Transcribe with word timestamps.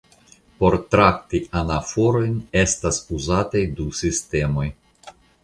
Por 0.61 0.77
trakti 0.95 1.41
anaforojn 1.59 2.33
estas 2.63 2.99
uzataj 3.19 3.63
du 3.81 3.87
sistemoj. 4.01 4.67